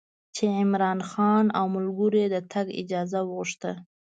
چې 0.35 0.43
عمرا 0.59 0.91
خان 1.09 1.45
او 1.57 1.65
ملګرو 1.75 2.17
یې 2.23 2.27
د 2.33 2.37
تګ 2.51 2.67
اجازه 2.81 3.19
وغوښته. 3.23 3.71